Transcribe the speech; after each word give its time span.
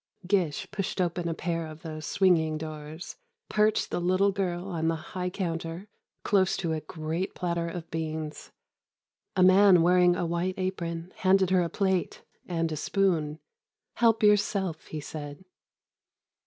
Gish 0.25 0.67
pushed 0.71 0.99
open 0.99 1.29
a 1.29 1.35
pair 1.35 1.67
of 1.67 1.83
these 1.83 2.07
swinging 2.07 2.57
doors, 2.57 3.17
perched 3.49 3.91
the 3.91 4.01
little 4.01 4.31
girl 4.31 4.67
on 4.69 4.87
the 4.87 4.95
high 4.95 5.29
counter, 5.29 5.89
close 6.23 6.57
to 6.57 6.73
a 6.73 6.81
great 6.81 7.35
platter 7.35 7.69
of 7.69 7.91
beans. 7.91 8.51
A 9.35 9.43
man 9.43 9.83
wearing 9.83 10.15
a 10.15 10.25
white 10.25 10.55
apron 10.57 11.13
handed 11.17 11.51
her 11.51 11.61
a 11.61 11.69
plate 11.69 12.23
and 12.47 12.71
a 12.71 12.75
spoon: 12.77 13.37
"Help 13.93 14.23
yourself," 14.23 14.87
he 14.87 15.01
said. 15.01 15.45